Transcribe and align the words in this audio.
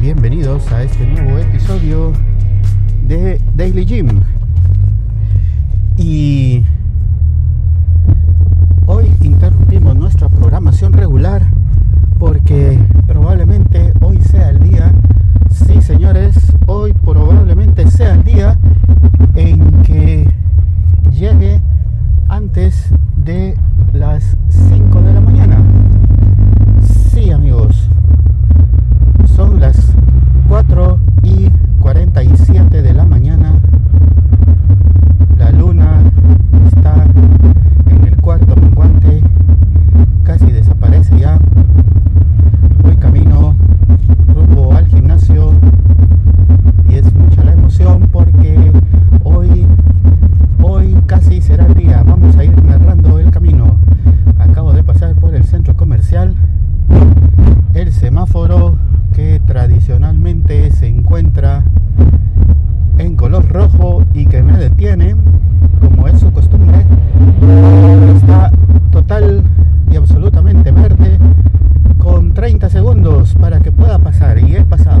bienvenidos 0.00 0.70
a 0.70 0.84
este 0.84 1.04
nuevo 1.04 1.38
episodio 1.38 2.12
de 3.02 3.40
Daily 3.56 3.84
Gym. 3.84 4.22
Y 5.96 6.64
hoy 8.86 9.10
interrumpimos 9.22 9.96
nuestra 9.96 10.28
programación 10.28 10.92
regular 10.92 11.42
porque 12.20 12.78
probablemente 13.08 13.92
hoy 14.02 14.20
sea 14.22 14.50
el 14.50 14.60
día, 14.60 14.92
sí 15.50 15.82
señores, 15.82 16.36
hoy 16.66 16.92
probablemente 16.92 17.90
sea 17.90 18.14
el 18.14 18.22
día 18.22 18.56
en 19.34 19.82
que 19.82 20.32
llegue 21.10 21.60
antes 22.28 22.88
de 23.16 23.56
las 23.92 24.36
se 60.46 60.86
encuentra 60.86 61.64
en 62.98 63.16
color 63.16 63.48
rojo 63.48 64.04
y 64.14 64.26
que 64.26 64.44
me 64.44 64.56
detiene, 64.56 65.16
como 65.80 66.06
es 66.06 66.20
su 66.20 66.30
costumbre, 66.30 66.86
está 68.14 68.52
total 68.92 69.42
y 69.90 69.96
absolutamente 69.96 70.70
verde 70.70 71.18
con 71.98 72.32
30 72.32 72.68
segundos 72.70 73.34
para 73.34 73.58
que 73.58 73.72
pueda 73.72 73.98
pasar 73.98 74.38
y 74.38 74.54
he 74.54 74.64
pasado. 74.64 75.00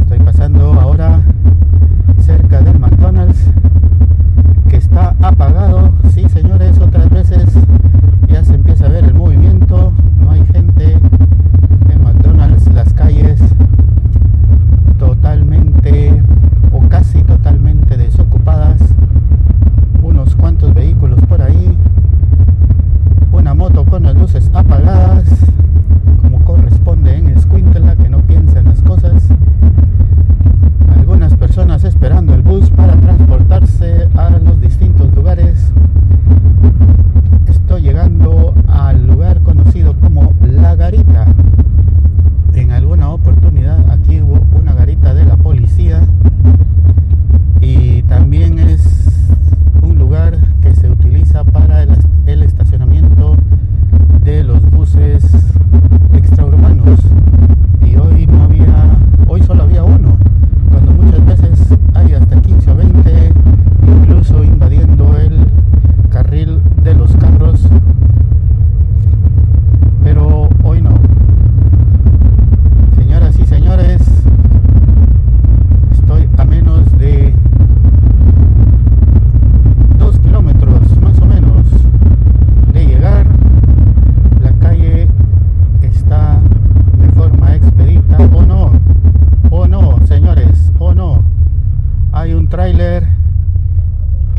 Estoy 0.00 0.18
pasando 0.20 0.72
ahora 0.72 1.20
cerca 2.20 2.62
del 2.62 2.78
McDonald's 2.78 3.50
que 4.70 4.78
está 4.78 5.14
apagado, 5.20 5.90
sí 6.14 6.26
señores, 6.30 6.78
otras 6.78 7.10
veces 7.10 7.44
ya 8.28 8.42
se 8.42 8.54
empieza 8.54 8.86
a 8.86 8.88
ver 8.88 9.04
el 9.04 9.14
movimiento 9.14 9.92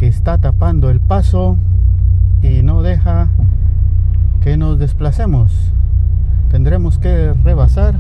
está 0.08 0.38
tapando 0.38 0.90
el 0.90 1.00
paso 1.00 1.58
y 2.42 2.64
no 2.64 2.82
deja 2.82 3.28
que 4.42 4.58
nos 4.58 4.80
desplacemos. 4.80 5.74
Tendremos 6.50 6.98
que 6.98 7.34
rebasar. 7.44 7.96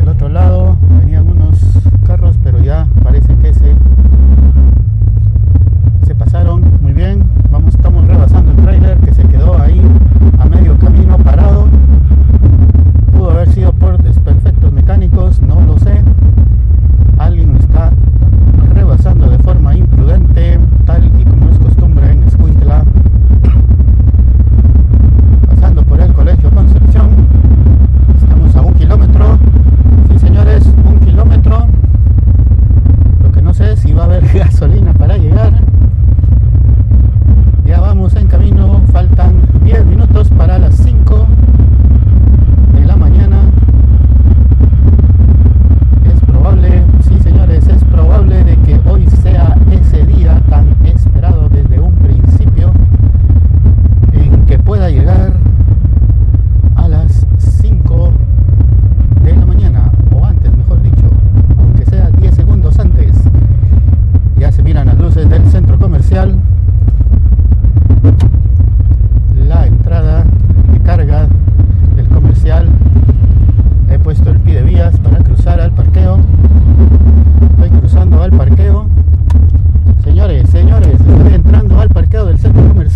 el 0.00 0.08
otro 0.08 0.28
lado 0.28 0.76
venían 1.00 1.28
unos 1.28 1.58
carros, 2.06 2.36
pero 2.42 2.62
ya 2.62 2.86
parece 3.02 3.34
que 3.36 3.54
se, 3.54 3.74
se 6.06 6.14
pasaron 6.14 6.78
muy 6.82 6.92
bien. 6.92 7.27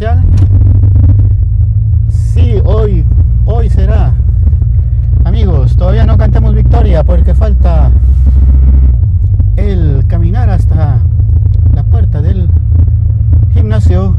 comercial. 0.02 0.22
Sí, 2.08 2.54
hoy, 2.64 3.04
hoy 3.44 3.68
será. 3.68 4.14
Amigos, 5.24 5.76
todavía 5.76 6.04
no 6.04 6.18
cantemos 6.18 6.54
victoria 6.54 7.04
porque 7.04 7.34
falta 7.34 7.90
el 9.56 10.04
caminar 10.08 10.50
hasta 10.50 10.98
la 11.74 11.84
puerta 11.84 12.20
del 12.20 12.48
gimnasio. 13.54 14.16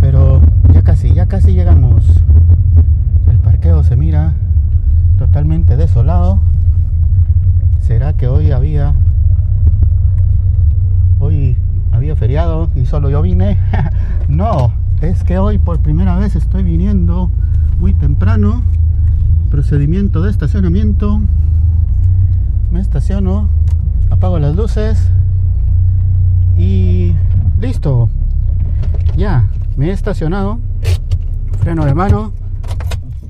Pero 0.00 0.40
ya 0.72 0.82
casi, 0.82 1.12
ya 1.12 1.26
casi 1.26 1.52
llegamos. 1.52 2.04
El 3.28 3.38
parqueo 3.38 3.82
se 3.82 3.96
mira 3.96 4.34
totalmente 5.18 5.76
desolado. 5.76 6.40
¿Será 7.80 8.12
que 8.12 8.28
hoy 8.28 8.52
había 8.52 8.94
y 12.74 12.84
solo 12.84 13.08
yo 13.08 13.22
vine. 13.22 13.56
no, 14.28 14.70
es 15.00 15.24
que 15.24 15.38
hoy 15.38 15.56
por 15.56 15.78
primera 15.78 16.18
vez 16.18 16.36
estoy 16.36 16.64
viniendo 16.64 17.30
muy 17.78 17.94
temprano. 17.94 18.60
Procedimiento 19.50 20.20
de 20.20 20.30
estacionamiento. 20.30 21.22
Me 22.70 22.80
estaciono, 22.80 23.48
apago 24.10 24.38
las 24.38 24.54
luces 24.54 24.98
y 26.58 27.14
listo. 27.58 28.10
Ya, 29.16 29.48
me 29.78 29.86
he 29.86 29.92
estacionado. 29.92 30.58
Freno 31.60 31.86
de 31.86 31.94
mano. 31.94 32.32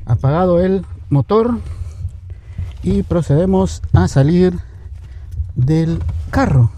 Apagado 0.04 0.58
el 0.58 0.84
motor. 1.10 1.60
Y 2.82 3.04
procedemos 3.04 3.82
a 3.92 4.08
salir 4.08 4.58
del 5.54 6.00
carro. 6.30 6.72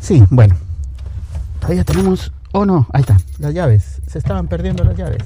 Sí, 0.00 0.24
bueno. 0.30 0.56
Todavía 1.60 1.84
tenemos... 1.84 2.32
Oh 2.52 2.64
no, 2.64 2.88
ahí 2.92 3.02
está, 3.02 3.18
las 3.38 3.54
llaves. 3.54 4.00
Se 4.06 4.18
estaban 4.18 4.48
perdiendo 4.48 4.82
las 4.82 4.96
llaves. 4.96 5.22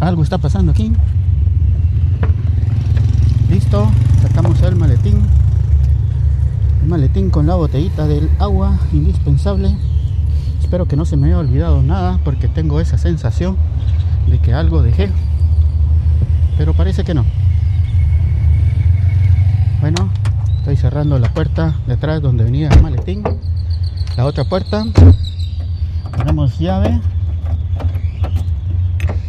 Algo 0.00 0.22
está 0.22 0.38
pasando 0.38 0.72
aquí. 0.72 0.92
Listo, 3.48 3.88
sacamos 4.22 4.60
el 4.62 4.74
maletín. 4.76 5.20
El 6.82 6.88
maletín 6.88 7.30
con 7.30 7.46
la 7.46 7.54
botellita 7.54 8.06
del 8.06 8.28
agua 8.38 8.78
indispensable. 8.92 9.76
Espero 10.60 10.86
que 10.86 10.96
no 10.96 11.04
se 11.04 11.16
me 11.16 11.28
haya 11.28 11.38
olvidado 11.38 11.82
nada 11.82 12.18
porque 12.24 12.48
tengo 12.48 12.80
esa 12.80 12.98
sensación 12.98 13.56
de 14.28 14.38
que 14.40 14.52
algo 14.52 14.82
dejé. 14.82 15.10
Pero 16.58 16.74
parece 16.74 17.04
que 17.04 17.14
no. 17.14 17.24
Bueno, 19.80 20.10
estoy 20.66 20.78
cerrando 20.78 21.16
la 21.20 21.32
puerta 21.32 21.76
de 21.86 21.92
atrás 21.92 22.20
donde 22.20 22.42
venía 22.42 22.66
el 22.66 22.82
maletín. 22.82 23.22
La 24.16 24.26
otra 24.26 24.42
puerta. 24.42 24.84
Tenemos 26.16 26.58
llave. 26.58 27.00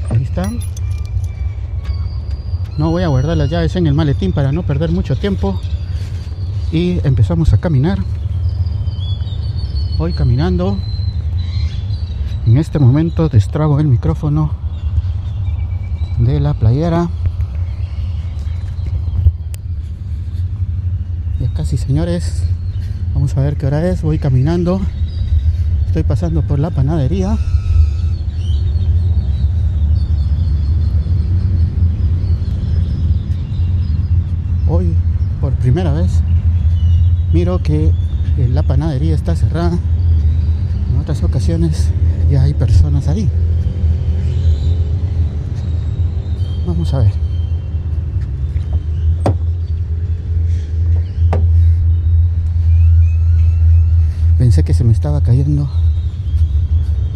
Ahí 0.10 0.24
está. 0.24 0.50
No 2.80 2.90
voy 2.90 3.04
a 3.04 3.10
guardar 3.10 3.38
las 3.38 3.52
llaves 3.52 3.76
en 3.76 3.86
el 3.86 3.94
maletín 3.94 4.34
para 4.34 4.52
no 4.52 4.64
perder 4.64 4.90
mucho 4.90 5.16
tiempo. 5.16 5.62
Y 6.72 7.06
empezamos 7.06 7.54
a 7.54 7.60
caminar. 7.60 8.00
Voy 10.00 10.14
caminando. 10.14 10.76
En 12.48 12.58
este 12.58 12.80
momento 12.80 13.30
destrago 13.30 13.80
el 13.80 13.86
micrófono 13.86 14.54
de 16.18 16.40
la 16.40 16.56
playera. 16.56 17.10
Ya 21.68 21.72
casi 21.72 21.86
señores. 21.86 22.44
Vamos 23.14 23.36
a 23.36 23.42
ver 23.42 23.58
qué 23.58 23.66
hora 23.66 23.86
es. 23.90 24.02
Voy 24.02 24.20
caminando. 24.20 24.80
Estoy 25.88 26.04
pasando 26.04 26.42
por 26.42 26.60
la 26.60 26.70
panadería. 26.70 27.38
Hoy, 34.70 34.94
por 35.42 35.52
primera 35.56 35.92
vez, 35.92 36.22
miro 37.34 37.62
que 37.62 37.92
la 38.50 38.64
panadería 38.64 39.14
está 39.14 39.36
cerrada. 39.36 39.78
En 40.94 41.00
otras 41.02 41.22
ocasiones 41.24 41.90
ya 42.32 42.44
hay 42.44 42.54
personas 42.54 43.10
ahí. 43.10 43.30
Vamos 46.66 46.94
a 46.94 47.00
ver. 47.00 47.27
Pensé 54.48 54.64
que 54.64 54.74
se 54.74 54.86
me 54.86 54.94
estaba 54.94 55.20
cayendo 55.20 55.68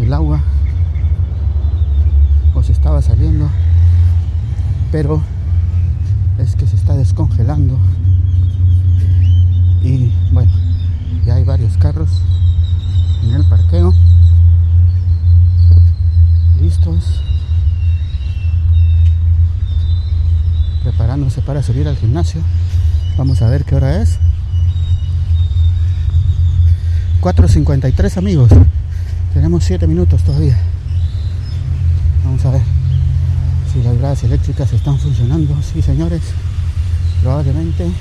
el 0.02 0.12
agua. 0.12 0.42
O 2.54 2.62
se 2.62 2.74
estaba 2.74 3.02
saliendo, 3.02 3.50
pero 4.92 5.22
es 6.40 6.58
que 6.58 6.68
se 6.68 6.76
está 6.76 6.98
descongelando. 6.98 7.80
Y 9.82 10.12
bueno, 10.34 10.52
ya 11.26 11.36
hay 11.36 11.46
varios 11.46 11.78
carros 11.78 12.10
en 13.24 13.36
el 13.36 13.46
parqueo. 13.46 13.94
Listos. 16.60 17.22
Preparándose 20.84 21.42
para 21.42 21.64
subir 21.64 21.88
al 21.88 21.96
gimnasio. 21.96 22.42
Vamos 23.18 23.42
a 23.42 23.48
ver 23.48 23.64
qué 23.64 23.76
hora 23.76 24.02
es 24.02 24.20
4.53 27.22 28.18
amigos. 28.18 28.50
Tenemos 29.36 29.64
7 29.64 29.86
minutos 29.86 30.24
todavía. 30.24 30.58
Vamos 32.26 32.44
a 32.46 32.52
ver 32.52 32.62
si 33.72 33.84
las 33.84 33.96
gradas 34.00 34.24
eléctricas 34.24 34.74
están 34.74 34.98
funcionando. 34.98 35.56
Sí 35.62 35.84
señores. 35.84 36.22
Probablemente 37.22 37.92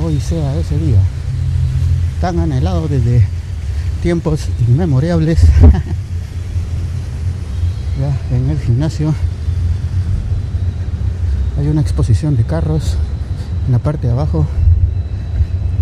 hoy 0.00 0.20
sea 0.20 0.54
ese 0.56 0.78
día 0.78 1.00
tan 2.20 2.38
anhelado 2.38 2.86
desde 2.86 3.26
tiempos 4.02 4.48
inmemorables. 4.68 5.40
Ya 7.96 8.36
en 8.36 8.50
el 8.50 8.58
gimnasio 8.58 9.14
hay 11.56 11.68
una 11.68 11.80
exposición 11.80 12.36
de 12.36 12.42
carros 12.42 12.96
en 13.66 13.72
la 13.72 13.78
parte 13.78 14.08
de 14.08 14.12
abajo 14.12 14.48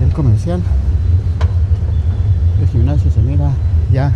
del 0.03 0.13
comercial. 0.13 0.61
El 2.61 2.69
gimnasio 2.69 3.11
se 3.11 3.23
mira 3.23 3.53
ya 3.93 4.13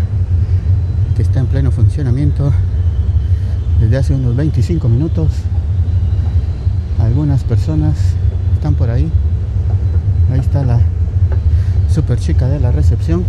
que 1.15 1.23
está 1.23 1.39
en 1.41 1.47
pleno 1.47 1.71
funcionamiento 1.71 2.53
desde 3.81 3.97
hace 3.97 4.15
unos 4.15 4.35
25 4.37 4.89
minutos. 4.89 5.29
Algunas 6.99 7.45
personas 7.45 7.97
están 8.55 8.75
por 8.75 8.91
ahí. 8.91 9.11
Ahí 10.33 10.41
está 10.41 10.65
la 10.65 10.81
super 11.93 12.19
chica 12.19 12.49
de 12.49 12.59
la 12.59 12.73
recepción. 12.73 13.25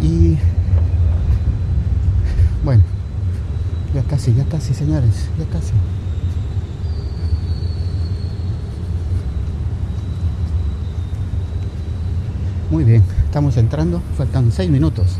Y 0.00 0.38
bueno 2.64 2.82
ya 3.94 4.02
casi 4.02 4.34
ya 4.34 4.44
casi 4.44 4.72
señores 4.72 5.28
ya 5.38 5.44
casi 5.46 5.72
muy 12.72 12.84
bien 12.84 13.04
estamos 13.26 13.58
entrando 13.58 14.00
faltan 14.16 14.50
6 14.50 14.70
minutos 14.70 15.18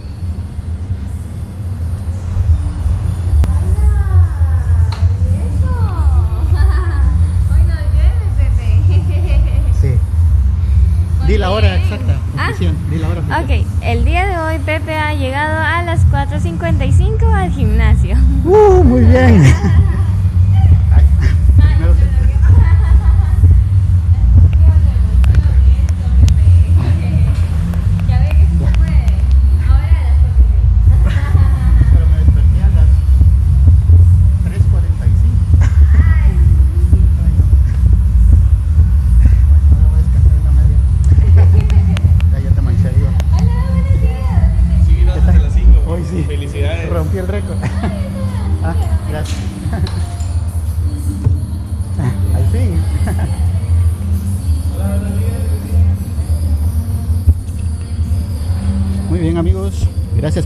Di 11.27 11.39
la 11.39 11.51
hora 11.53 11.77
exacta. 11.77 12.17
Ah. 12.37 12.51
Di 12.91 12.99
la 12.99 13.09
hora 13.09 13.21
oficial. 13.21 13.45
Ok, 13.45 13.67
el 13.83 14.05
día 14.05 14.27
de 14.27 14.37
hoy 14.39 14.59
Pepe 14.67 14.97
ha 14.97 15.15
llegado 15.15 15.57
a 15.57 15.83
las 15.83 16.05
4.55 16.09 17.33
al 17.33 17.51
gimnasio. 17.53 18.17
Uh, 18.45 18.83
muy 18.83 19.03
bien. 19.03 19.43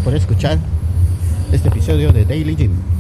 por 0.01 0.15
escuchar 0.15 0.59
este 1.53 1.69
episodio 1.69 2.13
de 2.13 2.25
Daily 2.25 2.57
Gym. 2.57 2.96